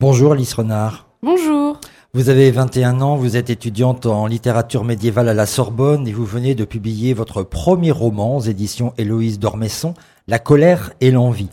Bonjour 0.00 0.30
Alice 0.30 0.54
Renard. 0.54 1.08
Bonjour. 1.24 1.80
Vous 2.14 2.28
avez 2.28 2.52
21 2.52 3.00
ans, 3.00 3.16
vous 3.16 3.36
êtes 3.36 3.50
étudiante 3.50 4.06
en 4.06 4.28
littérature 4.28 4.84
médiévale 4.84 5.28
à 5.28 5.34
la 5.34 5.44
Sorbonne 5.44 6.06
et 6.06 6.12
vous 6.12 6.24
venez 6.24 6.54
de 6.54 6.64
publier 6.64 7.14
votre 7.14 7.42
premier 7.42 7.90
roman 7.90 8.36
aux 8.36 8.42
éditions 8.42 8.94
Héloïse 8.96 9.40
d'Ormesson, 9.40 9.94
La 10.28 10.38
colère 10.38 10.92
et 11.00 11.10
l'envie. 11.10 11.48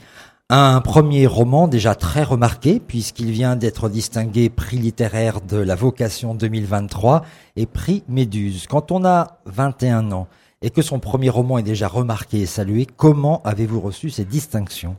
Un 0.52 0.80
premier 0.82 1.26
roman 1.26 1.68
déjà 1.68 1.96
très 1.96 2.22
remarqué 2.22 2.80
puisqu'il 2.80 3.32
vient 3.32 3.56
d'être 3.56 3.90
distingué 3.90 4.52
prix 4.52 4.78
littéraire 4.78 5.42
de 5.42 5.58
la 5.58 5.74
vocation 5.74 6.36
2023 6.36 7.26
et 7.56 7.66
prix 7.66 8.04
Méduse. 8.08 8.68
Quand 8.70 8.92
on 8.92 9.06
a 9.06 9.40
21 9.48 10.12
ans 10.12 10.28
et 10.62 10.70
que 10.70 10.84
son 10.84 11.00
premier 11.00 11.32
roman 11.32 11.58
est 11.58 11.64
déjà 11.64 11.88
remarqué 11.88 12.42
et 12.42 12.46
salué, 12.46 12.86
comment 12.86 13.42
avez-vous 13.42 13.82
reçu 13.82 14.12
ces 14.12 14.24
distinctions? 14.24 14.98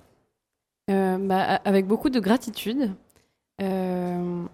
Euh, 0.90 1.16
bah, 1.20 1.60
Avec 1.64 1.86
beaucoup 1.86 2.10
de 2.10 2.18
gratitude. 2.18 2.90
Euh, 3.62 4.44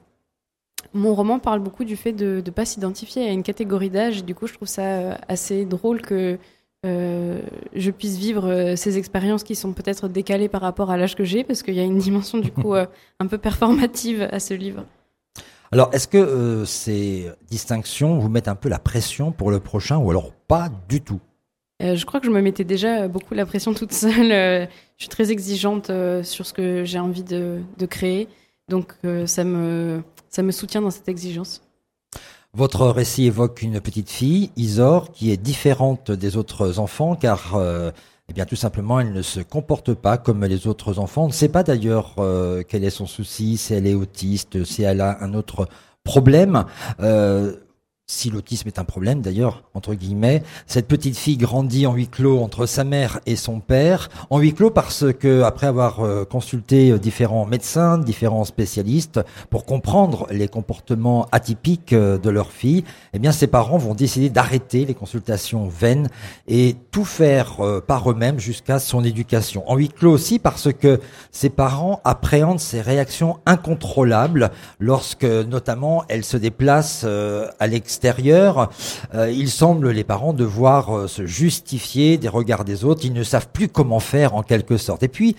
mon 0.94 1.14
roman 1.14 1.38
parle 1.38 1.60
beaucoup 1.60 1.84
du 1.84 1.96
fait 1.96 2.12
de 2.12 2.42
ne 2.44 2.50
pas 2.50 2.64
s'identifier 2.64 3.28
à 3.28 3.32
une 3.32 3.42
catégorie 3.42 3.90
d'âge. 3.90 4.24
Du 4.24 4.34
coup, 4.34 4.46
je 4.46 4.54
trouve 4.54 4.68
ça 4.68 4.82
euh, 4.82 5.14
assez 5.28 5.64
drôle 5.64 6.02
que 6.02 6.38
euh, 6.84 7.40
je 7.74 7.90
puisse 7.90 8.16
vivre 8.16 8.74
ces 8.76 8.98
expériences 8.98 9.44
qui 9.44 9.54
sont 9.54 9.72
peut-être 9.72 10.08
décalées 10.08 10.48
par 10.48 10.60
rapport 10.60 10.90
à 10.90 10.96
l'âge 10.96 11.14
que 11.14 11.24
j'ai, 11.24 11.44
parce 11.44 11.62
qu'il 11.62 11.74
y 11.74 11.80
a 11.80 11.84
une 11.84 11.98
dimension 11.98 12.38
du 12.38 12.50
coup 12.50 12.74
un 13.20 13.26
peu 13.26 13.38
performative 13.38 14.28
à 14.30 14.40
ce 14.40 14.54
livre. 14.54 14.84
Alors, 15.70 15.88
est-ce 15.94 16.06
que 16.06 16.64
ces 16.66 17.30
distinctions 17.48 18.18
vous 18.18 18.28
mettent 18.28 18.48
un 18.48 18.56
peu 18.56 18.68
la 18.68 18.78
pression 18.78 19.32
pour 19.32 19.50
le 19.50 19.58
prochain, 19.58 19.96
ou 19.96 20.10
alors 20.10 20.32
pas 20.48 20.70
du 20.88 21.00
tout? 21.00 21.20
Je 21.80 22.04
crois 22.04 22.20
que 22.20 22.26
je 22.26 22.30
me 22.30 22.42
mettais 22.42 22.64
déjà 22.64 23.08
beaucoup 23.08 23.34
la 23.34 23.46
pression 23.46 23.72
toute 23.72 23.92
seule. 23.92 24.28
je 24.28 24.68
suis 24.98 25.08
très 25.08 25.30
exigeante 25.30 25.90
sur 26.24 26.46
ce 26.46 26.52
que 26.52 26.84
j'ai 26.84 26.98
envie 26.98 27.24
de, 27.24 27.60
de 27.78 27.86
créer. 27.86 28.28
Donc 28.68 28.94
euh, 29.04 29.26
ça, 29.26 29.44
me, 29.44 30.02
soutient 30.50 30.80
dans 30.80 30.90
cette 30.90 31.08
exigence. 31.08 31.62
Votre 32.54 32.86
récit 32.88 33.26
évoque 33.26 33.62
une 33.62 33.80
petite 33.80 34.10
fille, 34.10 34.50
Isor, 34.56 35.12
qui 35.12 35.30
est 35.30 35.36
différente 35.36 36.10
des 36.10 36.36
autres 36.36 36.78
enfants 36.78 37.16
car 37.16 37.56
euh, 37.56 37.90
eh 38.28 38.32
bien 38.34 38.44
tout 38.44 38.56
simplement 38.56 39.00
elle 39.00 39.12
ne 39.12 39.22
se 39.22 39.40
comporte 39.40 39.94
pas 39.94 40.18
comme 40.18 40.44
les 40.44 40.66
autres 40.66 40.98
enfants. 40.98 41.24
On 41.24 41.28
ne 41.28 41.32
sait 41.32 41.48
pas 41.48 41.62
d'ailleurs 41.62 42.14
euh, 42.18 42.62
quel 42.66 42.84
est 42.84 42.90
son 42.90 43.06
souci, 43.06 43.56
si 43.56 43.74
elle 43.74 43.86
est 43.86 43.94
autiste, 43.94 44.64
si 44.64 44.82
elle 44.82 45.00
a 45.00 45.22
un 45.22 45.34
autre 45.34 45.66
problème 46.04 46.64
si 48.12 48.30
l'autisme 48.30 48.68
est 48.68 48.78
un 48.78 48.84
problème 48.84 49.22
d'ailleurs, 49.22 49.62
entre 49.74 49.94
guillemets, 49.94 50.42
cette 50.66 50.86
petite 50.86 51.16
fille 51.16 51.38
grandit 51.38 51.86
en 51.86 51.94
huis 51.94 52.08
clos 52.08 52.40
entre 52.40 52.66
sa 52.66 52.84
mère 52.84 53.20
et 53.26 53.36
son 53.36 53.60
père, 53.60 54.10
en 54.28 54.38
huis 54.38 54.52
clos 54.52 54.70
parce 54.70 55.06
que 55.18 55.42
après 55.42 55.66
avoir 55.66 56.00
euh, 56.00 56.24
consulté 56.24 56.90
euh, 56.90 56.98
différents 56.98 57.46
médecins, 57.46 57.96
différents 57.96 58.44
spécialistes 58.44 59.20
pour 59.48 59.64
comprendre 59.64 60.26
les 60.30 60.46
comportements 60.46 61.26
atypiques 61.32 61.94
euh, 61.94 62.18
de 62.18 62.28
leur 62.28 62.52
fille, 62.52 62.84
eh 63.14 63.18
bien 63.18 63.32
ses 63.32 63.46
parents 63.46 63.78
vont 63.78 63.94
décider 63.94 64.28
d'arrêter 64.28 64.84
les 64.84 64.94
consultations 64.94 65.66
vaines 65.66 66.08
et 66.46 66.76
tout 66.90 67.04
faire 67.04 67.60
par 67.86 68.10
eux-mêmes 68.10 68.38
jusqu'à 68.38 68.78
son 68.78 69.04
éducation. 69.04 69.68
En 69.70 69.76
huis 69.76 69.88
clos 69.88 70.12
aussi 70.12 70.38
parce 70.38 70.72
que 70.72 71.00
ses 71.30 71.48
parents 71.48 72.00
appréhendent 72.04 72.60
ses 72.60 72.80
réactions 72.82 73.38
incontrôlables 73.46 74.50
lorsque 74.78 75.24
notamment 75.24 76.04
elle 76.08 76.24
se 76.24 76.36
déplace 76.36 77.04
à 77.04 77.66
l'extérieur 77.66 78.01
extérieur, 78.02 78.68
euh, 79.14 79.30
il 79.30 79.48
semble 79.48 79.90
les 79.90 80.02
parents 80.02 80.32
devoir 80.32 80.90
euh, 80.90 81.06
se 81.06 81.24
justifier 81.24 82.18
des 82.18 82.26
regards 82.26 82.64
des 82.64 82.84
autres. 82.84 83.02
Ils 83.04 83.12
ne 83.12 83.22
savent 83.22 83.46
plus 83.52 83.68
comment 83.68 84.00
faire 84.00 84.34
en 84.34 84.42
quelque 84.42 84.76
sorte. 84.76 85.04
Et 85.04 85.08
puis, 85.08 85.36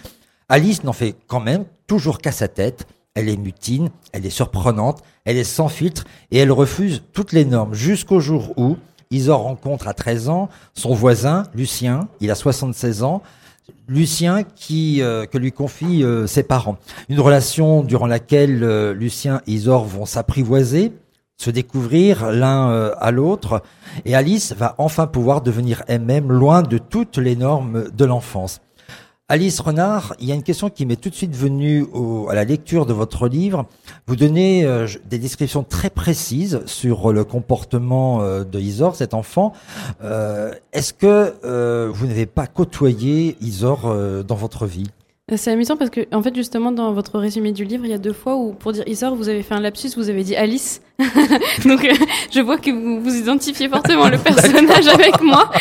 Alice 0.47 0.85
n'en 0.85 0.93
fait 0.93 1.13
quand 1.27 1.41
même 1.41 1.65
toujours 1.87 2.19
qu'à 2.19 2.31
sa 2.31 2.47
tête. 2.47 2.87
Elle 3.15 3.27
est 3.27 3.35
mutine, 3.35 3.89
elle 4.13 4.25
est 4.25 4.29
surprenante, 4.29 5.03
elle 5.25 5.35
est 5.35 5.43
sans 5.43 5.67
filtre 5.67 6.05
et 6.31 6.37
elle 6.37 6.53
refuse 6.53 7.03
toutes 7.11 7.33
les 7.33 7.43
normes 7.43 7.73
jusqu'au 7.73 8.21
jour 8.21 8.53
où 8.57 8.77
Isor 9.11 9.41
rencontre 9.41 9.89
à 9.89 9.93
13 9.93 10.29
ans 10.29 10.49
son 10.73 10.93
voisin, 10.93 11.43
Lucien, 11.53 12.07
il 12.21 12.31
a 12.31 12.35
76 12.35 13.03
ans, 13.03 13.21
Lucien 13.89 14.43
qui 14.43 15.01
euh, 15.01 15.25
que 15.25 15.37
lui 15.37 15.51
confie 15.51 16.03
ses 16.27 16.43
parents. 16.43 16.77
Une 17.09 17.19
relation 17.19 17.83
durant 17.83 18.07
laquelle 18.07 18.91
Lucien 18.91 19.41
et 19.47 19.51
Isor 19.51 19.83
vont 19.83 20.05
s'apprivoiser, 20.05 20.93
se 21.43 21.51
découvrir 21.51 22.31
l'un 22.31 22.69
euh, 22.69 22.91
à 22.99 23.11
l'autre, 23.11 23.61
et 24.05 24.15
Alice 24.15 24.53
va 24.53 24.75
enfin 24.77 25.07
pouvoir 25.07 25.41
devenir 25.41 25.83
elle-même 25.87 26.31
loin 26.31 26.61
de 26.61 26.77
toutes 26.77 27.17
les 27.17 27.35
normes 27.35 27.85
de 27.91 28.05
l'enfance. 28.05 28.61
Alice 29.27 29.59
Renard, 29.59 30.15
il 30.19 30.27
y 30.27 30.31
a 30.31 30.35
une 30.35 30.43
question 30.43 30.69
qui 30.69 30.85
m'est 30.85 30.95
tout 30.95 31.09
de 31.09 31.15
suite 31.15 31.35
venue 31.35 31.85
à 32.29 32.35
la 32.35 32.43
lecture 32.43 32.85
de 32.85 32.93
votre 32.93 33.27
livre. 33.27 33.65
Vous 34.05 34.15
donnez 34.15 34.63
euh, 34.65 34.87
des 35.09 35.17
descriptions 35.17 35.63
très 35.63 35.89
précises 35.89 36.61
sur 36.65 37.11
le 37.11 37.23
comportement 37.23 38.21
euh, 38.21 38.43
de 38.43 38.59
Isor, 38.59 38.95
cet 38.95 39.13
enfant. 39.13 39.53
Est-ce 40.73 40.93
que 40.93 41.33
vous 41.91 42.05
n'avez 42.05 42.25
pas 42.25 42.47
côtoyé 42.47 43.35
Isor 43.41 44.23
dans 44.23 44.35
votre 44.35 44.65
vie? 44.65 44.89
C'est 45.37 45.51
amusant 45.51 45.77
parce 45.77 45.89
que, 45.89 46.01
en 46.13 46.21
fait, 46.21 46.35
justement, 46.35 46.73
dans 46.73 46.91
votre 46.91 47.17
résumé 47.17 47.53
du 47.53 47.63
livre, 47.63 47.85
il 47.85 47.91
y 47.91 47.93
a 47.93 47.97
deux 47.97 48.11
fois 48.11 48.35
où, 48.35 48.51
pour 48.51 48.73
dire 48.73 48.83
Isor, 48.87 49.15
vous 49.15 49.29
avez 49.29 49.41
fait 49.41 49.55
un 49.55 49.61
lapsus, 49.61 49.91
vous 49.95 50.09
avez 50.09 50.23
dit 50.23 50.35
Alice. 50.35 50.81
Donc, 51.65 51.83
euh, 51.85 51.93
je 52.31 52.41
vois 52.41 52.57
que 52.57 52.71
vous 52.71 53.01
vous 53.01 53.15
identifiez 53.15 53.69
fortement 53.69 54.09
le 54.09 54.17
personnage 54.23 54.87
avec 54.87 55.21
moi. 55.21 55.51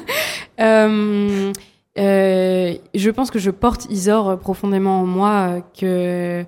euh, 0.60 1.52
euh, 1.98 2.74
je 2.94 3.10
pense 3.10 3.30
que 3.30 3.38
je 3.38 3.50
porte 3.50 3.86
Isor 3.90 4.38
profondément 4.38 5.00
en 5.00 5.06
moi, 5.06 5.62
que 5.78 6.44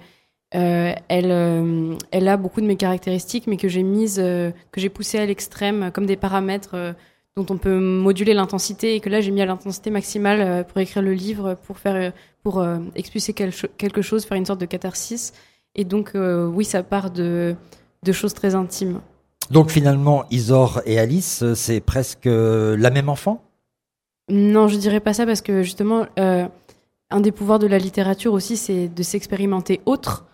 elle, 0.53 1.97
elle 2.11 2.29
a 2.29 2.37
beaucoup 2.37 2.61
de 2.61 2.67
mes 2.67 2.77
caractéristiques, 2.77 3.47
mais 3.47 3.57
que 3.57 3.69
j'ai 3.69 3.85
mises, 3.85 4.17
que 4.17 4.81
j'ai 4.81 4.89
poussées 4.89 5.19
à 5.19 5.27
l'extrême, 5.27 5.93
comme 5.95 6.07
des 6.07 6.17
paramètres 6.17 6.95
dont 7.37 7.47
on 7.51 7.57
peut 7.57 7.79
moduler 7.79 8.35
l'intensité 8.35 8.97
et 8.97 9.01
que 9.01 9.09
là 9.09 9.21
j'ai 9.21 9.31
mis 9.31 9.43
à 9.43 9.47
l'intensité 9.47 9.91
maximale 9.91 10.67
pour 10.67 10.79
écrire 10.79 11.03
le 11.03 11.13
livre, 11.13 11.55
pour 11.67 11.79
faire, 11.79 12.13
pour 12.43 12.67
expulser 12.97 13.33
quelque 13.33 14.03
chose, 14.03 14.25
faire 14.25 14.37
une 14.37 14.47
sorte 14.47 14.61
de 14.61 14.67
catharsis. 14.67 15.35
Et 15.77 15.85
donc 15.85 16.13
oui, 16.17 16.65
ça 16.65 16.83
part 16.83 17.13
de, 17.13 17.55
de 18.05 18.13
choses 18.13 18.35
très 18.35 18.55
intimes. 18.55 19.01
Donc 19.51 19.71
finalement, 19.71 20.25
Isor 20.31 20.81
et 20.87 20.99
Alice, 20.99 21.45
c'est 21.55 21.81
presque 21.81 22.27
la 22.27 22.91
même 22.91 23.09
enfant? 23.09 23.43
Non, 24.29 24.69
je 24.69 24.77
dirais 24.77 25.01
pas 25.01 25.13
ça 25.13 25.27
parce 25.27 25.43
que 25.43 25.63
justement, 25.63 26.07
un 26.17 27.21
des 27.21 27.33
pouvoirs 27.33 27.59
de 27.59 27.67
la 27.67 27.79
littérature 27.79 28.33
aussi, 28.33 28.57
c'est 28.57 28.89
de 28.89 29.03
s'expérimenter 29.03 29.81
autre. 29.87 30.27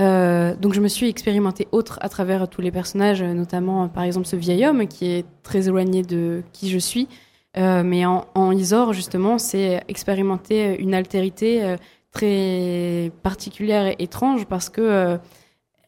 Euh, 0.00 0.54
donc 0.56 0.74
je 0.74 0.80
me 0.80 0.88
suis 0.88 1.08
expérimentée 1.08 1.68
autre 1.72 1.98
à 2.02 2.08
travers 2.08 2.48
tous 2.48 2.60
les 2.60 2.70
personnages, 2.70 3.22
notamment 3.22 3.88
par 3.88 4.02
exemple 4.02 4.26
ce 4.26 4.36
vieil 4.36 4.66
homme 4.66 4.86
qui 4.88 5.06
est 5.06 5.24
très 5.42 5.68
éloigné 5.68 6.02
de 6.02 6.42
qui 6.52 6.68
je 6.70 6.78
suis. 6.78 7.08
Euh, 7.56 7.82
mais 7.82 8.04
en, 8.04 8.26
en, 8.34 8.52
Isor, 8.52 8.92
justement, 8.92 9.38
c'est 9.38 9.82
expérimenter 9.88 10.78
une 10.78 10.92
altérité 10.92 11.64
euh, 11.64 11.76
très 12.12 13.10
particulière 13.22 13.86
et 13.86 13.96
étrange 13.98 14.44
parce 14.46 14.68
que 14.68 14.82
euh, 14.82 15.16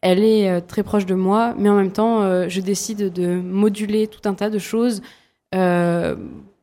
elle 0.01 0.23
est 0.23 0.61
très 0.61 0.83
proche 0.83 1.05
de 1.05 1.15
moi, 1.15 1.53
mais 1.57 1.69
en 1.69 1.75
même 1.75 1.91
temps, 1.91 2.47
je 2.47 2.61
décide 2.61 3.11
de 3.11 3.39
moduler 3.39 4.07
tout 4.07 4.27
un 4.27 4.33
tas 4.33 4.49
de 4.49 4.59
choses 4.59 5.01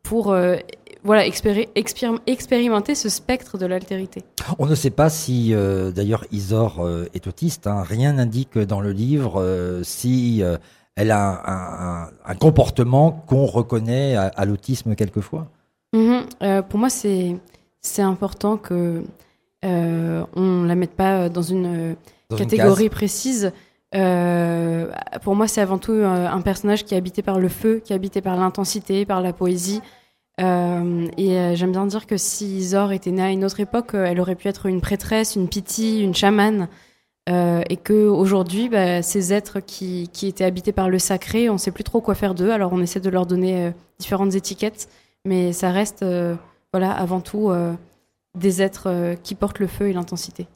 pour 0.03 0.35
voilà, 1.07 1.25
expérimenter 1.25 2.95
ce 2.97 3.09
spectre 3.09 3.59
de 3.59 3.67
l'altérité. 3.67 4.25
On 4.59 4.67
ne 4.67 4.75
sait 4.75 4.91
pas 4.91 5.09
si, 5.09 5.55
euh, 5.55 5.93
d'ailleurs, 5.93 6.25
Isor 6.33 6.81
euh, 6.81 7.07
est 7.15 7.29
autiste. 7.29 7.69
Hein. 7.69 7.83
Rien 7.83 8.15
n'indique 8.15 8.59
dans 8.59 8.81
le 8.81 8.91
livre 8.91 9.41
euh, 9.41 9.83
si 9.85 10.43
elle 10.97 11.11
a 11.13 12.11
un, 12.27 12.35
comportement 12.35 13.25
qu'on 13.27 13.47
reconnaît 13.47 14.17
à, 14.17 14.45
l'autisme 14.45 14.97
quelquefois. 14.97 15.47
Mm-hmm. 15.95 16.63
pour 16.63 16.81
moi, 16.81 16.91
c'est 16.91 17.37
c'est 17.81 18.03
important 18.03 18.57
que 18.57 19.05
on 19.63 20.65
la 20.65 20.75
mette 20.75 20.95
pas 20.95 21.29
dans 21.29 21.43
une 21.43 21.97
catégorie 22.37 22.89
précise. 22.89 23.53
pour 23.93 25.35
moi, 25.35 25.49
c'est 25.49 25.61
avant 25.61 25.79
tout 25.79 25.93
un 25.93 26.41
personnage 26.41 26.85
qui 26.85 26.95
est 26.95 26.99
habité 26.99 27.23
par 27.23 27.39
le 27.39 27.49
feu, 27.49 27.81
qui 27.85 27.93
est 27.93 27.97
habité 27.97 28.21
par 28.21 28.37
l'intensité, 28.37 29.05
par 29.05 29.21
la 29.21 29.33
poésie. 29.33 29.81
Euh, 30.41 31.09
et 31.17 31.39
euh, 31.39 31.55
j'aime 31.55 31.73
bien 31.73 31.87
dire 31.87 32.07
que 32.07 32.17
si 32.17 32.63
Zor 32.63 32.93
était 32.93 33.11
née 33.11 33.23
à 33.23 33.31
une 33.31 33.45
autre 33.45 33.61
époque, 33.61 33.95
euh, 33.95 34.05
elle 34.05 34.21
aurait 34.21 34.35
pu 34.35 34.49
être 34.49 34.67
une 34.67 34.81
prêtresse, 34.81 35.37
une 35.37 35.49
piti, 35.49 36.03
une 36.03 36.15
chamane. 36.15 36.69
Euh, 37.29 37.63
et 37.69 37.77
que 37.77 38.07
aujourd'hui, 38.07 38.69
bah, 38.69 39.03
ces 39.03 39.33
êtres 39.33 39.59
qui, 39.59 40.09
qui, 40.13 40.29
étaient 40.29 40.45
habités 40.45 40.73
par 40.73 40.89
le 40.89 40.99
sacré, 40.99 41.51
on 41.51 41.55
ne 41.55 41.59
sait 41.59 41.73
plus 41.73 41.85
trop 41.85 42.01
quoi 42.01 42.15
faire 42.15 42.35
d'eux. 42.35 42.51
Alors 42.51 42.73
on 42.73 42.81
essaie 42.81 43.01
de 43.01 43.11
leur 43.11 43.27
donner 43.27 43.73
différentes 43.99 44.35
étiquettes, 44.37 44.89
mais 45.25 45.53
ça 45.53 45.73
reste, 45.73 46.05
voilà, 46.73 46.93
avant 46.93 47.21
tout 47.21 47.51
des 48.37 48.63
êtres 48.63 49.17
qui 49.25 49.35
portent 49.35 49.59
le 49.59 49.67
feu 49.67 49.89
et 49.89 49.93
l'intensité. 49.93 50.47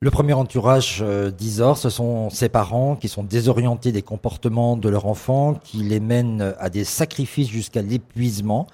Le 0.00 0.10
premier 0.10 0.32
entourage 0.32 1.04
d'Isor, 1.36 1.76
ce 1.76 1.90
sont 1.90 2.30
ses 2.30 2.48
parents 2.48 2.94
qui 2.94 3.08
sont 3.08 3.24
désorientés 3.24 3.90
des 3.90 4.02
comportements 4.02 4.76
de 4.76 4.88
leur 4.88 5.06
enfant, 5.06 5.54
qui 5.54 5.78
les 5.78 5.98
mènent 5.98 6.54
à 6.60 6.70
des 6.70 6.84
sacrifices 6.84 7.48
jusqu'à 7.48 7.82
l'épuisement. 7.82 8.68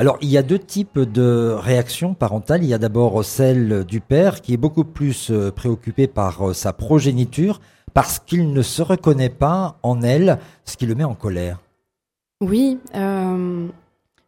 Alors, 0.00 0.16
il 0.22 0.28
y 0.28 0.38
a 0.38 0.44
deux 0.44 0.60
types 0.60 1.00
de 1.00 1.56
réactions 1.58 2.14
parentales. 2.14 2.62
Il 2.62 2.68
y 2.68 2.74
a 2.74 2.78
d'abord 2.78 3.24
celle 3.24 3.84
du 3.84 4.00
père 4.00 4.40
qui 4.40 4.54
est 4.54 4.56
beaucoup 4.56 4.84
plus 4.84 5.32
euh, 5.32 5.50
préoccupé 5.50 6.06
par 6.06 6.50
euh, 6.50 6.52
sa 6.52 6.72
progéniture 6.72 7.60
parce 7.94 8.20
qu'il 8.20 8.52
ne 8.52 8.62
se 8.62 8.80
reconnaît 8.80 9.28
pas 9.28 9.76
en 9.82 10.02
elle, 10.02 10.38
ce 10.64 10.76
qui 10.76 10.86
le 10.86 10.94
met 10.94 11.02
en 11.02 11.16
colère. 11.16 11.58
Oui, 12.40 12.78
euh, 12.94 13.66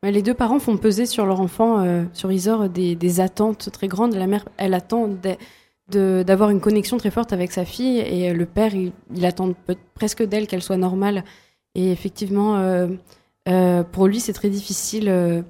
les 0.02 0.22
deux 0.22 0.34
parents 0.34 0.58
font 0.58 0.76
peser 0.76 1.06
sur 1.06 1.24
leur 1.24 1.40
enfant, 1.40 1.86
sur 2.14 2.32
Isor, 2.32 2.68
des, 2.68 3.20
attentes 3.20 3.70
très 3.70 3.86
grandes. 3.86 4.14
La 4.14 4.26
mère, 4.26 4.46
elle 4.56 4.74
attend 4.74 5.08
d'avoir 5.90 6.50
une 6.50 6.60
connexion 6.60 6.96
très 6.96 7.10
forte 7.10 7.32
avec 7.32 7.52
sa 7.52 7.64
fille 7.64 7.98
et 7.98 8.32
le 8.32 8.46
père, 8.46 8.72
il, 8.74 9.24
attend 9.24 9.54
presque 9.94 10.22
d'elle 10.22 10.46
qu'elle 10.46 10.62
soit 10.62 10.76
normale. 10.76 11.24
Et 11.74 11.92
effectivement, 11.92 12.88
pour 13.92 14.06
lui, 14.06 14.20
c'est 14.20 14.32
très 14.32 14.50
difficile 14.50 15.44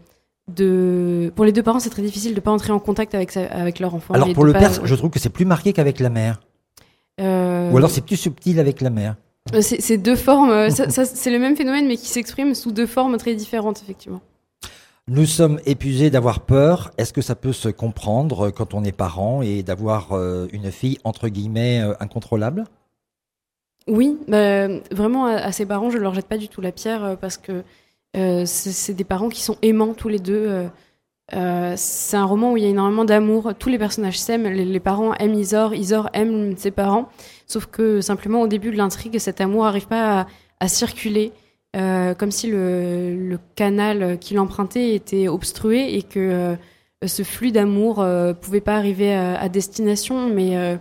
de... 0.48 1.32
Pour 1.36 1.44
les 1.44 1.52
deux 1.52 1.62
parents, 1.62 1.80
c'est 1.80 1.90
très 1.90 2.02
difficile 2.02 2.32
de 2.32 2.36
ne 2.36 2.40
pas 2.40 2.50
entrer 2.50 2.72
en 2.72 2.78
contact 2.78 3.14
avec, 3.14 3.36
avec 3.36 3.78
leur 3.78 3.94
enfant. 3.94 4.14
Alors 4.14 4.32
pour 4.32 4.44
le 4.44 4.52
père, 4.52 4.84
je 4.84 4.94
trouve 4.94 5.10
que 5.10 5.18
c'est 5.18 5.30
plus 5.30 5.44
marqué 5.44 5.72
qu'avec 5.72 6.00
la 6.00 6.10
mère. 6.10 6.40
Euh, 7.20 7.70
Ou 7.70 7.76
alors 7.76 7.90
c'est 7.90 8.04
plus 8.04 8.16
subtil 8.16 8.58
avec 8.60 8.80
la 8.80 8.90
mère. 8.90 9.16
Euh, 9.54 9.60
c'est 9.62 9.98
deux 9.98 10.16
formes, 10.16 10.50
euh, 10.50 10.68
c'est 10.70 11.30
le 11.30 11.38
même 11.38 11.56
phénomène 11.56 11.86
mais 11.86 11.96
qui 11.96 12.06
s'exprime 12.06 12.54
sous 12.54 12.72
deux 12.72 12.86
formes 12.86 13.16
très 13.16 13.34
différentes 13.34 13.80
effectivement. 13.82 14.20
Nous 15.10 15.26
sommes 15.26 15.60
épuisés 15.66 16.08
d'avoir 16.08 16.40
peur. 16.40 16.92
Est-ce 16.96 17.12
que 17.12 17.20
ça 17.20 17.34
peut 17.34 17.52
se 17.52 17.68
comprendre 17.68 18.50
quand 18.50 18.74
on 18.74 18.84
est 18.84 18.92
parent 18.92 19.42
et 19.42 19.62
d'avoir 19.64 20.12
une 20.52 20.70
fille 20.70 20.98
entre 21.02 21.28
guillemets 21.28 21.82
incontrôlable? 21.98 22.64
Oui, 23.88 24.16
bah, 24.28 24.68
vraiment 24.92 25.26
à, 25.26 25.50
ses 25.50 25.66
parents, 25.66 25.90
je 25.90 25.98
ne 25.98 26.02
leur 26.02 26.14
jette 26.14 26.28
pas 26.28 26.38
du 26.38 26.48
tout 26.48 26.60
la 26.60 26.70
pierre 26.70 27.16
parce 27.20 27.36
que 27.36 27.64
euh, 28.16 28.44
c'est 28.44 28.94
des 28.94 29.04
parents 29.04 29.28
qui 29.28 29.40
sont 29.40 29.56
aimants 29.62 29.94
tous 29.94 30.08
les 30.08 30.18
deux. 30.18 30.46
Euh, 30.48 30.68
euh, 31.32 31.74
c'est 31.76 32.16
un 32.16 32.24
roman 32.24 32.52
où 32.52 32.56
il 32.56 32.64
y 32.64 32.66
a 32.66 32.70
énormément 32.70 33.04
d'amour. 33.04 33.52
Tous 33.58 33.68
les 33.68 33.78
personnages 33.78 34.18
s'aiment. 34.18 34.48
Les, 34.48 34.80
parents 34.80 35.14
aiment 35.14 35.34
Isor. 35.34 35.74
Isor 35.74 36.10
aime 36.12 36.56
ses 36.56 36.72
parents. 36.72 37.08
Sauf 37.46 37.66
que 37.66 38.00
simplement 38.00 38.42
au 38.42 38.48
début 38.48 38.70
de 38.72 38.76
l'intrigue, 38.76 39.18
cet 39.18 39.40
amour 39.40 39.64
n'arrive 39.64 39.86
pas 39.86 40.26
à, 40.58 40.68
circuler. 40.68 41.32
Comme 41.74 42.30
si 42.30 42.48
le, 42.50 43.38
canal 43.54 44.18
qu'il 44.18 44.38
empruntait 44.38 44.94
était 44.94 45.28
obstrué 45.28 45.96
et 45.96 46.02
que 46.02 46.56
ce 47.06 47.22
flux 47.22 47.52
d'amour 47.52 48.02
ne 48.02 48.32
pouvait 48.32 48.60
pas 48.60 48.76
arriver 48.76 49.14
à, 49.14 49.48
destination. 49.48 50.28
Mais 50.28 50.78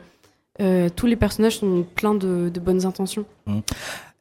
tous 0.96 1.06
les 1.06 1.16
personnages 1.16 1.60
sont 1.60 1.86
pleins 1.96 2.16
de, 2.16 2.52
bonnes 2.60 2.86
intentions. 2.86 3.26
Mmh. 3.46 3.60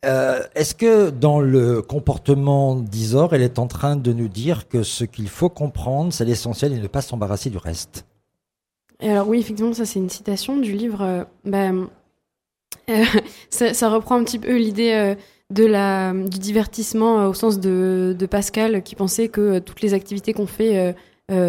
Euh, 0.04 0.42
est-ce 0.54 0.74
que 0.74 1.10
dans 1.10 1.40
le 1.40 1.82
comportement 1.82 2.76
d'Isor, 2.76 3.34
elle 3.34 3.42
est 3.42 3.58
en 3.58 3.66
train 3.66 3.96
de 3.96 4.12
nous 4.12 4.28
dire 4.28 4.68
que 4.68 4.84
ce 4.84 5.04
qu'il 5.04 5.28
faut 5.28 5.48
comprendre, 5.48 6.12
c'est 6.12 6.24
l'essentiel 6.24 6.72
et 6.72 6.78
ne 6.78 6.86
pas 6.86 7.00
s'embarrasser 7.00 7.50
du 7.50 7.58
reste? 7.58 8.06
Alors 9.00 9.28
oui, 9.28 9.40
effectivement, 9.40 9.72
ça 9.72 9.84
c'est 9.84 9.98
une 9.98 10.10
citation 10.10 10.56
du 10.56 10.72
livre. 10.72 11.02
Euh, 11.02 11.24
bah, 11.44 11.70
euh, 12.90 13.04
ça, 13.50 13.90
reprend 13.90 14.16
un 14.16 14.24
petit 14.24 14.38
peu 14.38 14.56
l'idée 14.56 15.16
du 15.50 16.38
divertissement 16.38 17.26
au 17.26 17.34
sens 17.34 17.60
de, 17.60 18.16
Pascal 18.30 18.82
qui 18.82 18.94
pensait 18.94 19.28
que 19.28 19.58
toutes 19.58 19.80
les 19.80 19.94
activités 19.94 20.32
qu'on 20.32 20.46
fait, 20.46 20.94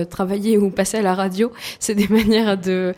travailler 0.09 0.57
ou 0.57 0.69
passer 0.69 0.97
à 0.97 1.01
la 1.01 1.15
radio, 1.15 1.51
c'est 1.79 1.95
des 1.95 2.07
manières 2.07 2.57
de 2.57 2.93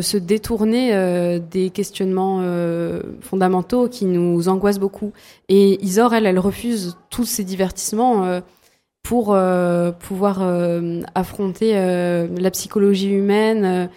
se 0.00 0.16
détourner 0.16 0.94
euh, 0.94 1.38
des 1.38 1.70
questionnements 1.70 2.40
euh, 2.42 3.00
fondamentaux 3.20 3.88
qui 3.88 4.06
nous 4.06 4.48
angoissent 4.48 4.78
beaucoup. 4.78 5.12
Et 5.48 5.82
Isor, 5.84 6.14
elle, 6.14 6.26
elle 6.26 6.38
refuse 6.38 6.96
tous 7.10 7.24
ces 7.24 7.44
divertissements 7.44 8.24
euh, 8.24 8.40
pour 9.02 9.36
pouvoir 9.98 10.40
affronter 11.14 11.74
la 11.74 12.50
psychologie 12.50 13.10
humaine. 13.10 13.90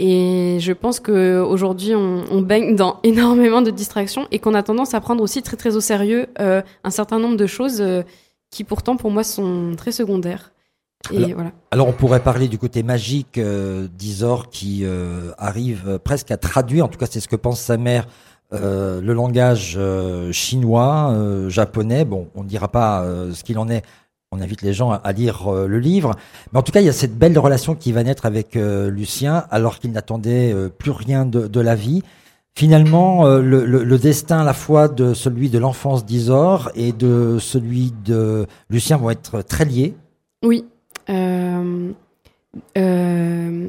Et 0.00 0.58
je 0.60 0.72
pense 0.72 1.00
qu'aujourd'hui, 1.00 1.94
on, 1.94 2.24
on 2.30 2.40
baigne 2.40 2.74
dans 2.74 3.00
énormément 3.04 3.62
de 3.62 3.70
distractions 3.70 4.26
et 4.30 4.38
qu'on 4.38 4.54
a 4.54 4.62
tendance 4.62 4.94
à 4.94 5.00
prendre 5.00 5.22
aussi 5.22 5.42
très 5.42 5.56
très 5.56 5.76
au 5.76 5.80
sérieux 5.80 6.26
un 6.38 6.90
certain 6.90 7.18
nombre 7.18 7.36
de 7.36 7.46
choses 7.46 7.84
qui 8.50 8.64
pourtant 8.64 8.96
pour 8.96 9.10
moi 9.10 9.24
sont 9.24 9.74
très 9.76 9.92
secondaires 9.92 10.52
alors, 11.70 11.88
on 11.88 11.92
pourrait 11.92 12.22
parler 12.22 12.48
du 12.48 12.58
côté 12.58 12.82
magique 12.82 13.38
euh, 13.38 13.88
d'Isor 13.96 14.50
qui 14.50 14.80
euh, 14.84 15.32
arrive 15.38 15.98
presque 16.04 16.30
à 16.30 16.36
traduire, 16.36 16.84
en 16.84 16.88
tout 16.88 16.98
cas 16.98 17.06
c'est 17.10 17.20
ce 17.20 17.28
que 17.28 17.36
pense 17.36 17.60
sa 17.60 17.76
mère, 17.76 18.06
euh, 18.52 19.00
le 19.00 19.12
langage 19.14 19.78
chinois, 20.32 21.14
japonais. 21.48 22.04
Bon, 22.04 22.28
on 22.34 22.42
ne 22.42 22.48
dira 22.48 22.68
pas 22.68 23.04
ce 23.32 23.42
qu'il 23.44 23.58
en 23.58 23.68
est. 23.68 23.82
On 24.32 24.40
invite 24.40 24.62
les 24.62 24.72
gens 24.72 24.92
à, 24.92 25.12
lire 25.12 25.50
le 25.50 25.78
livre. 25.80 26.14
Mais 26.52 26.58
en 26.60 26.62
tout 26.62 26.70
cas, 26.70 26.80
il 26.80 26.86
y 26.86 26.88
a 26.88 26.92
cette 26.92 27.18
belle 27.18 27.36
relation 27.36 27.74
qui 27.74 27.90
va 27.90 28.04
naître 28.04 28.26
avec 28.26 28.54
Lucien 28.54 29.44
alors 29.50 29.80
qu'il 29.80 29.90
n'attendait 29.90 30.54
plus 30.78 30.92
rien 30.92 31.26
de, 31.26 31.60
la 31.60 31.74
vie. 31.74 32.02
Finalement, 32.54 33.24
le, 33.26 33.98
destin 33.98 34.42
à 34.42 34.44
la 34.44 34.54
fois 34.54 34.86
de 34.86 35.14
celui 35.14 35.50
de 35.50 35.58
l'enfance 35.58 36.04
d'Isor 36.04 36.70
et 36.76 36.92
de 36.92 37.38
celui 37.40 37.92
de 38.04 38.46
Lucien 38.68 38.98
vont 38.98 39.10
être 39.10 39.42
très 39.42 39.64
liés. 39.64 39.94
Oui, 40.44 40.64
euh, 41.10 41.92
euh, 42.76 43.68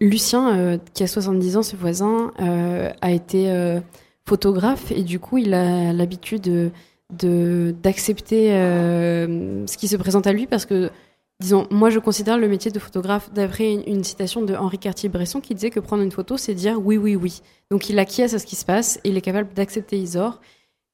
Lucien, 0.00 0.56
euh, 0.56 0.78
qui 0.94 1.02
a 1.02 1.06
70 1.06 1.56
ans, 1.56 1.62
ce 1.62 1.76
voisin, 1.76 2.32
a 2.38 3.10
été 3.10 3.80
photographe 4.24 4.90
et 4.90 5.02
du 5.02 5.18
coup, 5.18 5.38
il 5.38 5.54
a 5.54 5.92
l'habitude 5.92 6.72
de 7.12 7.74
d'accepter 7.82 8.50
ce 8.50 9.76
qui 9.76 9.88
se 9.88 9.96
présente 9.96 10.26
à 10.26 10.32
lui 10.32 10.46
parce 10.46 10.66
que 10.66 10.90
disons 11.40 11.66
moi 11.70 11.90
je 11.90 11.98
considère 11.98 12.36
le 12.36 12.48
métier 12.48 12.70
de 12.70 12.78
photographe 12.78 13.32
d'après 13.32 13.74
une, 13.74 14.02
citation 14.02 14.42
de 14.42 14.54
Henri 14.54 14.78
Cartier-Bresson 14.78 15.40
qui 15.40 15.54
disait 15.54 15.70
que 15.70 15.80
prendre 15.80 16.02
une 16.02 16.10
photo 16.10 16.36
c'est 16.36 16.54
dire 16.54 16.80
oui 16.84 16.96
oui 16.96 17.14
oui 17.14 17.42
donc 17.70 17.88
il 17.88 17.98
acquiesce 17.98 18.34
à 18.34 18.38
ce 18.38 18.46
qui 18.46 18.56
se 18.56 18.64
passe 18.64 18.98
et 19.04 19.10
il 19.10 19.16
est 19.16 19.20
capable 19.20 19.52
d'accepter 19.54 19.98
Isor 19.98 20.40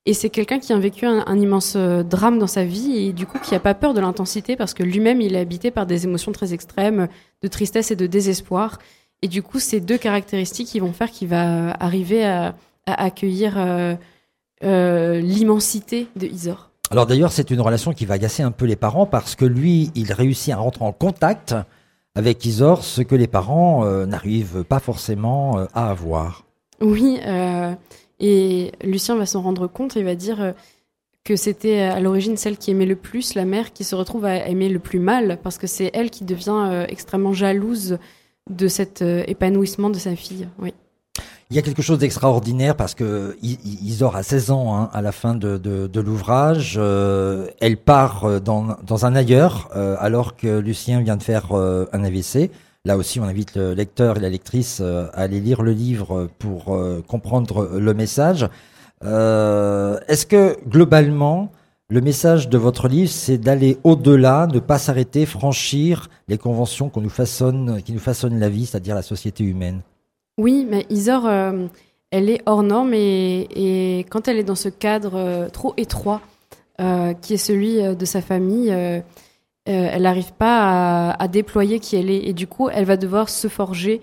et 0.04 0.14
c'est 0.14 0.30
quelqu'un 0.30 0.58
qui 0.58 0.72
a 0.72 0.78
vécu 0.78 1.06
un, 1.06 1.38
immense 1.38 1.74
euh, 1.76 2.02
drame 2.02 2.40
dans 2.40 2.48
sa 2.48 2.64
vie 2.64 2.96
et 2.98 3.12
du 3.12 3.24
coup 3.24 3.38
qui 3.38 3.52
n'a 3.52 3.60
pas 3.60 3.74
peur 3.74 3.94
de 3.94 4.00
l'intensité 4.00 4.56
parce 4.56 4.74
que 4.74 4.82
lui-même 4.82 5.20
il 5.20 5.36
est 5.36 5.38
habité 5.38 5.70
par 5.70 5.86
des 5.86 6.04
émotions 6.04 6.32
très 6.32 6.52
extrêmes, 6.52 7.06
de 7.40 7.48
tristesse 7.48 7.92
et 7.92 7.96
de 7.96 8.06
désespoir. 8.06 8.78
Et 9.24 9.28
du 9.28 9.44
coup, 9.44 9.60
ces 9.60 9.78
deux 9.78 9.98
caractéristiques 9.98 10.66
qui 10.66 10.80
vont 10.80 10.92
faire 10.92 11.08
qu'il 11.08 11.28
va 11.28 11.70
arriver 11.74 12.24
à, 12.24 12.56
accueillir 12.86 13.54
euh, 13.56 13.94
euh, 14.62 15.20
l'immensité 15.20 16.08
de 16.16 16.26
Isor. 16.26 16.70
Alors 16.90 17.06
d'ailleurs, 17.06 17.32
c'est 17.32 17.50
une 17.50 17.60
relation 17.60 17.92
qui 17.92 18.04
va 18.04 18.14
agacer 18.14 18.42
un 18.42 18.50
peu 18.50 18.66
les 18.66 18.76
parents 18.76 19.06
parce 19.06 19.34
que 19.34 19.44
lui, 19.44 19.90
il 19.94 20.12
réussit 20.12 20.52
à 20.52 20.56
rentrer 20.56 20.84
en 20.84 20.92
contact 20.92 21.54
avec 22.14 22.44
Isor, 22.44 22.84
ce 22.84 23.00
que 23.00 23.14
les 23.14 23.26
parents 23.26 23.86
n'arrivent 24.04 24.64
pas 24.64 24.80
forcément 24.80 25.56
à 25.72 25.90
avoir. 25.90 26.44
Oui, 26.82 27.18
et 28.22 28.70
Lucien 28.84 29.16
va 29.16 29.26
s'en 29.26 29.42
rendre 29.42 29.66
compte 29.66 29.96
et 29.96 30.02
va 30.02 30.14
dire 30.14 30.40
euh, 30.40 30.52
que 31.24 31.34
c'était 31.36 31.80
à 31.80 32.00
l'origine 32.00 32.36
celle 32.36 32.56
qui 32.56 32.70
aimait 32.70 32.86
le 32.86 32.96
plus 32.96 33.34
la 33.34 33.44
mère 33.44 33.72
qui 33.72 33.84
se 33.84 33.96
retrouve 33.96 34.24
à 34.24 34.46
aimer 34.48 34.68
le 34.68 34.78
plus 34.78 35.00
mal 35.00 35.38
parce 35.42 35.58
que 35.58 35.66
c'est 35.66 35.90
elle 35.92 36.10
qui 36.10 36.24
devient 36.24 36.68
euh, 36.70 36.86
extrêmement 36.88 37.32
jalouse 37.32 37.98
de 38.48 38.68
cet 38.68 39.02
euh, 39.02 39.24
épanouissement 39.26 39.90
de 39.90 39.98
sa 39.98 40.14
fille. 40.14 40.48
Oui. 40.60 40.72
Il 41.52 41.56
y 41.56 41.58
a 41.58 41.62
quelque 41.62 41.82
chose 41.82 41.98
d'extraordinaire 41.98 42.76
parce 42.76 42.94
que 42.94 43.36
Isor 43.42 44.16
a 44.16 44.22
16 44.22 44.50
ans 44.52 44.74
hein, 44.74 44.88
à 44.94 45.02
la 45.02 45.12
fin 45.12 45.34
de, 45.34 46.00
l'ouvrage. 46.00 46.80
elle 47.60 47.76
part 47.76 48.40
dans, 48.40 48.78
dans 48.86 49.04
un 49.04 49.14
ailleurs 49.14 49.68
alors 50.00 50.34
que 50.34 50.58
Lucien 50.58 51.02
vient 51.02 51.18
de 51.18 51.22
faire 51.22 51.52
un 51.52 52.04
AVC. 52.04 52.50
Là 52.84 52.96
aussi, 52.96 53.20
on 53.20 53.24
invite 53.24 53.54
le 53.54 53.74
lecteur 53.74 54.16
et 54.16 54.20
la 54.20 54.28
lectrice 54.28 54.80
euh, 54.80 55.06
à 55.12 55.22
aller 55.22 55.38
lire 55.38 55.62
le 55.62 55.70
livre 55.70 56.28
pour 56.40 56.74
euh, 56.74 57.00
comprendre 57.06 57.78
le 57.78 57.94
message. 57.94 58.48
Euh, 59.04 60.00
est-ce 60.08 60.26
que 60.26 60.56
globalement, 60.68 61.52
le 61.88 62.00
message 62.00 62.48
de 62.48 62.58
votre 62.58 62.88
livre, 62.88 63.08
c'est 63.08 63.38
d'aller 63.38 63.78
au-delà, 63.84 64.48
ne 64.52 64.58
pas 64.58 64.78
s'arrêter, 64.78 65.26
franchir 65.26 66.10
les 66.26 66.38
conventions 66.38 66.88
qui 66.88 66.98
nous 66.98 67.08
façonnent 67.08 68.40
la 68.40 68.48
vie, 68.48 68.66
c'est-à-dire 68.66 68.96
la 68.96 69.02
société 69.02 69.44
humaine? 69.44 69.82
Oui, 70.38 70.66
mais 70.68 70.86
Isor, 70.90 71.28
elle 72.10 72.30
est 72.30 72.42
hors 72.46 72.62
norme 72.62 72.94
et, 72.94 74.06
quand 74.10 74.28
elle 74.28 74.38
est 74.38 74.44
dans 74.44 74.54
ce 74.54 74.68
cadre 74.68 75.48
trop 75.52 75.74
étroit, 75.76 76.20
qui 76.78 77.34
est 77.34 77.36
celui 77.36 77.82
de 77.82 78.04
sa 78.04 78.22
famille, 78.22 78.72
euh, 79.68 79.88
elle 79.92 80.02
n'arrive 80.02 80.32
pas 80.32 81.10
à, 81.10 81.28
déployer 81.28 81.78
qui 81.78 81.96
elle 81.96 82.10
est. 82.10 82.26
Et 82.26 82.32
du 82.32 82.46
coup, 82.46 82.68
elle 82.68 82.84
va 82.84 82.96
devoir 82.96 83.28
se 83.28 83.48
forger 83.48 84.00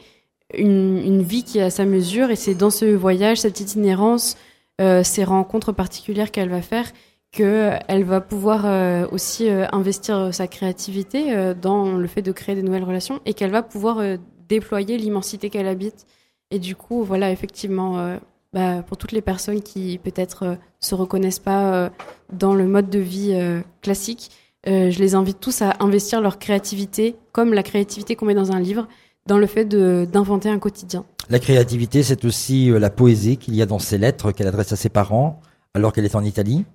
une, 0.58 1.22
vie 1.22 1.44
qui 1.44 1.60
est 1.60 1.64
à 1.64 1.70
sa 1.70 1.86
mesure. 1.86 2.32
Et 2.32 2.36
c'est 2.36 2.56
dans 2.56 2.70
ce 2.70 2.86
voyage, 2.86 3.40
cette 3.40 3.60
itinérance, 3.60 4.38
euh, 4.82 5.04
ces 5.04 5.24
rencontres 5.24 5.72
particulières 5.74 6.32
qu'elle 6.32 6.50
va 6.50 6.62
faire, 6.62 6.86
qu'elle 7.32 8.04
va 8.06 8.22
pouvoir 8.22 8.64
euh, 8.66 9.06
aussi 9.12 9.50
investir 9.50 10.34
sa 10.34 10.48
créativité 10.48 11.54
dans 11.62 11.94
le 11.94 12.08
fait 12.08 12.22
de 12.22 12.32
créer 12.32 12.56
des 12.56 12.64
nouvelles 12.64 12.86
relations 12.86 13.20
et 13.26 13.34
qu'elle 13.34 13.52
va 13.52 13.62
pouvoir 13.62 14.02
déployer 14.50 14.98
l'immensité 14.98 15.50
qu'elle 15.50 15.68
habite. 15.68 16.06
Et 16.52 16.60
du 16.60 16.76
coup, 16.76 17.04
voilà, 17.04 17.32
effectivement, 17.32 18.18
bah, 18.54 18.82
pour 18.82 18.98
toutes 18.98 19.12
les 19.12 19.22
personnes 19.22 19.62
qui 19.62 20.00
peut-être 20.04 20.58
se 20.80 20.96
reconnaissent 20.96 21.40
pas 21.40 21.92
dans 22.34 22.56
le 22.56 22.68
mode 22.68 22.90
de 22.90 22.98
vie 22.98 23.40
classique, 23.82 24.32
je 24.66 24.98
les 24.98 25.14
invite 25.14 25.40
tous 25.40 25.62
à 25.62 25.76
investir 25.80 26.22
leur 26.22 26.40
créativité, 26.40 27.16
comme 27.32 27.54
la 27.54 27.62
créativité 27.62 28.16
qu'on 28.16 28.26
met 28.26 28.34
dans 28.34 28.52
un 28.52 28.60
livre, 28.60 28.88
dans 29.28 29.38
le 29.38 29.46
fait 29.46 29.66
d'inventer 29.66 30.50
un 30.50 30.58
quotidien. 30.58 31.06
La 31.30 31.38
créativité, 31.38 32.02
c'est 32.02 32.26
aussi 32.26 32.72
la 32.72 32.90
poésie 32.90 33.38
qu'il 33.38 33.56
y 33.56 33.62
a 33.62 33.68
dans 33.68 33.78
ses 33.78 34.00
lettres 34.00 34.32
qu'elle 34.32 34.48
adresse 34.48 34.72
à 34.72 34.76
ses 34.76 34.90
parents 34.90 35.40
alors 35.74 35.94
qu'elle 35.94 36.06
est 36.06 36.16
en 36.16 36.24
Italie. 36.24 36.66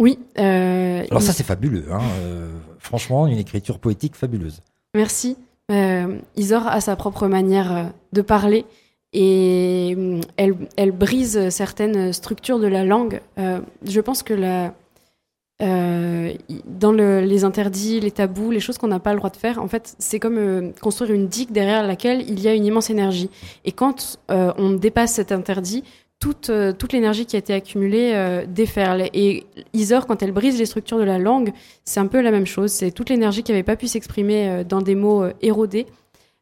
Oui. 0.00 0.18
Euh, 0.38 1.04
Alors 1.10 1.22
ça, 1.22 1.32
c'est 1.32 1.44
fabuleux. 1.44 1.86
Hein. 1.90 2.00
Euh, 2.20 2.48
franchement, 2.78 3.26
une 3.26 3.38
écriture 3.38 3.78
poétique 3.78 4.14
fabuleuse. 4.14 4.60
Merci. 4.94 5.36
Euh, 5.70 6.18
Isor 6.36 6.66
a 6.66 6.80
sa 6.80 6.96
propre 6.96 7.26
manière 7.26 7.76
euh, 7.76 7.84
de 8.12 8.22
parler 8.22 8.64
et 9.12 9.96
elle, 10.36 10.54
elle, 10.76 10.92
brise 10.92 11.48
certaines 11.50 12.12
structures 12.12 12.58
de 12.58 12.66
la 12.66 12.84
langue. 12.84 13.22
je 13.38 14.00
pense 14.02 14.22
que 14.22 14.34
dans 15.58 16.92
le, 16.92 17.20
les 17.20 17.44
interdits, 17.44 18.00
les 18.00 18.10
tabous, 18.10 18.50
les 18.50 18.60
choses 18.60 18.76
qu'on 18.76 18.88
n'a 18.88 19.00
pas 19.00 19.12
le 19.12 19.18
droit 19.18 19.30
de 19.30 19.38
faire, 19.38 19.62
en 19.62 19.66
fait, 19.66 19.94
c'est 19.98 20.18
comme 20.18 20.74
construire 20.82 21.12
une 21.12 21.26
digue 21.26 21.52
derrière 21.52 21.86
laquelle 21.86 22.20
il 22.28 22.38
y 22.40 22.48
a 22.48 22.54
une 22.54 22.66
immense 22.66 22.90
énergie. 22.90 23.30
Et 23.64 23.72
quand 23.72 24.18
on 24.28 24.72
dépasse 24.72 25.14
cet 25.14 25.32
interdit, 25.32 25.84
toute, 26.18 26.50
euh, 26.50 26.72
toute 26.72 26.92
l'énergie 26.92 27.26
qui 27.26 27.36
a 27.36 27.38
été 27.38 27.54
accumulée 27.54 28.12
euh, 28.14 28.44
déferle. 28.46 29.08
Et 29.14 29.44
Isor, 29.72 30.06
quand 30.06 30.22
elle 30.22 30.32
brise 30.32 30.58
les 30.58 30.66
structures 30.66 30.98
de 30.98 31.04
la 31.04 31.18
langue, 31.18 31.52
c'est 31.84 32.00
un 32.00 32.06
peu 32.06 32.20
la 32.20 32.30
même 32.30 32.46
chose. 32.46 32.72
C'est 32.72 32.90
toute 32.90 33.10
l'énergie 33.10 33.42
qui 33.42 33.52
n'avait 33.52 33.62
pas 33.62 33.76
pu 33.76 33.86
s'exprimer 33.86 34.48
euh, 34.48 34.64
dans 34.64 34.82
des 34.82 34.94
mots 34.94 35.24
érodés 35.42 35.86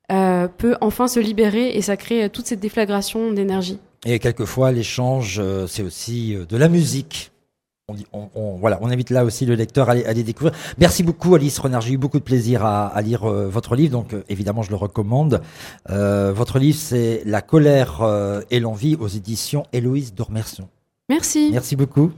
peut 0.08 0.76
enfin 0.80 1.08
se 1.08 1.18
libérer 1.18 1.70
et 1.70 1.82
ça 1.82 1.96
crée 1.96 2.30
toute 2.30 2.46
cette 2.46 2.60
déflagration 2.60 3.32
d'énergie. 3.32 3.80
Et 4.04 4.20
quelquefois, 4.20 4.70
l'échange, 4.70 5.42
c'est 5.66 5.82
aussi 5.82 6.36
de 6.48 6.56
la 6.56 6.68
musique 6.68 7.32
on, 8.12 8.56
voilà, 8.56 8.78
on 8.82 8.90
invite 8.90 9.10
là 9.10 9.24
aussi 9.24 9.46
le 9.46 9.54
lecteur 9.54 9.88
à, 9.88 9.94
les 9.94 10.24
découvrir. 10.24 10.52
Merci 10.78 11.04
beaucoup 11.04 11.36
Alice 11.36 11.56
Renard, 11.58 11.82
j'ai 11.82 11.92
eu 11.92 11.98
beaucoup 11.98 12.18
de 12.18 12.24
plaisir 12.24 12.64
à, 12.64 13.00
lire 13.00 13.30
euh, 13.30 13.48
votre 13.48 13.76
livre, 13.76 13.92
donc 13.92 14.12
euh, 14.12 14.24
évidemment 14.28 14.62
je 14.62 14.70
le 14.70 14.76
recommande. 14.76 15.40
Euh, 15.90 16.32
votre 16.32 16.58
livre 16.58 16.78
c'est 16.78 17.22
La 17.26 17.42
colère 17.42 18.02
et 18.50 18.58
l'envie 18.58 18.96
aux 18.96 19.06
éditions 19.06 19.66
Héloïse 19.72 20.14
Dormerson. 20.14 20.68
Merci. 21.08 21.50
Merci 21.52 21.76
beaucoup. 21.76 22.10